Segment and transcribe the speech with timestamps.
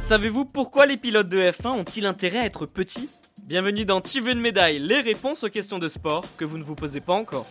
[0.00, 3.08] Savez-vous pourquoi les pilotes de F1 ont-ils intérêt à être petits?
[3.38, 6.64] Bienvenue dans Tu veux une médaille, les réponses aux questions de sport que vous ne
[6.64, 7.46] vous posez pas encore.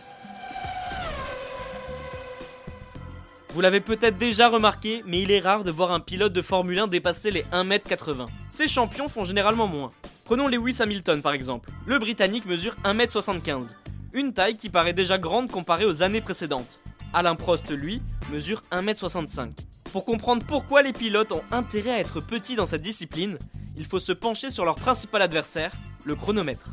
[3.50, 6.78] Vous l'avez peut-être déjà remarqué, mais il est rare de voir un pilote de Formule
[6.78, 8.26] 1 dépasser les 1m80.
[8.48, 9.90] Ces champions font généralement moins.
[10.24, 11.68] Prenons Lewis Hamilton par exemple.
[11.84, 13.74] Le Britannique mesure 1m75,
[14.14, 16.80] une taille qui paraît déjà grande comparée aux années précédentes.
[17.14, 19.52] Alain Prost, lui, mesure 1m65.
[19.92, 23.38] Pour comprendre pourquoi les pilotes ont intérêt à être petits dans cette discipline,
[23.76, 25.72] il faut se pencher sur leur principal adversaire,
[26.04, 26.72] le chronomètre.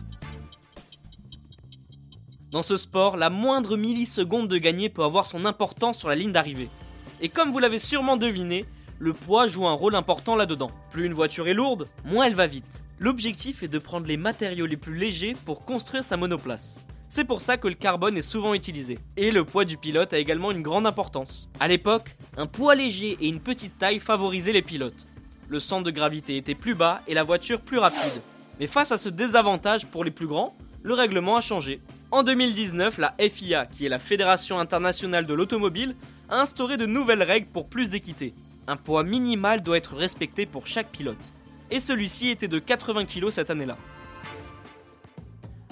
[2.52, 6.32] Dans ce sport, la moindre milliseconde de gagner peut avoir son importance sur la ligne
[6.32, 6.70] d'arrivée.
[7.22, 8.66] Et comme vous l'avez sûrement deviné,
[8.98, 10.72] le poids joue un rôle important là-dedans.
[10.92, 12.84] Plus une voiture est lourde, moins elle va vite.
[13.00, 16.82] L'objectif est de prendre les matériaux les plus légers pour construire sa monoplace.
[17.12, 19.00] C'est pour ça que le carbone est souvent utilisé.
[19.18, 21.50] Et le poids du pilote a également une grande importance.
[21.60, 25.08] A l'époque, un poids léger et une petite taille favorisaient les pilotes.
[25.48, 28.22] Le centre de gravité était plus bas et la voiture plus rapide.
[28.60, 31.82] Mais face à ce désavantage pour les plus grands, le règlement a changé.
[32.12, 35.96] En 2019, la FIA, qui est la Fédération internationale de l'automobile,
[36.30, 38.36] a instauré de nouvelles règles pour plus d'équité.
[38.68, 41.34] Un poids minimal doit être respecté pour chaque pilote.
[41.72, 43.78] Et celui-ci était de 80 kg cette année-là.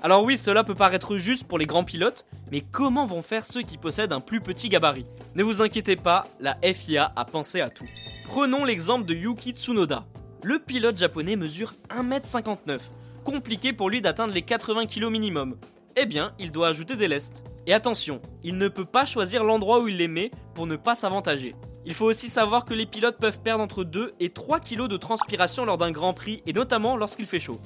[0.01, 3.61] Alors oui, cela peut paraître juste pour les grands pilotes, mais comment vont faire ceux
[3.61, 5.05] qui possèdent un plus petit gabarit?
[5.35, 7.87] Ne vous inquiétez pas, la FIA a pensé à tout.
[8.25, 10.05] Prenons l'exemple de Yuki Tsunoda.
[10.43, 12.79] Le pilote japonais mesure 1m59.
[13.23, 15.57] Compliqué pour lui d'atteindre les 80 kg minimum
[15.99, 17.43] eh bien, il doit ajouter des lestes.
[17.65, 20.93] Et attention, il ne peut pas choisir l'endroit où il les met pour ne pas
[20.93, 21.55] s'avantager.
[21.87, 24.97] Il faut aussi savoir que les pilotes peuvent perdre entre 2 et 3 kg de
[24.97, 27.59] transpiration lors d'un grand prix et notamment lorsqu'il fait chaud.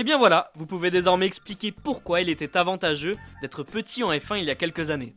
[0.00, 4.10] Et eh bien voilà, vous pouvez désormais expliquer pourquoi il était avantageux d'être petit en
[4.10, 5.14] F1 il y a quelques années.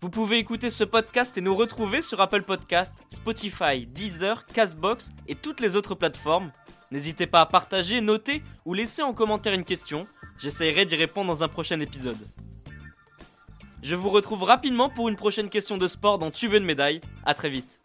[0.00, 5.34] Vous pouvez écouter ce podcast et nous retrouver sur Apple Podcast, Spotify, Deezer, Castbox et
[5.34, 6.52] toutes les autres plateformes.
[6.92, 10.06] N'hésitez pas à partager, noter ou laisser en commentaire une question
[10.38, 12.24] J'essaierai d'y répondre dans un prochain épisode.
[13.82, 17.00] Je vous retrouve rapidement pour une prochaine question de sport dans Tu veux une médaille.
[17.24, 17.80] A très vite.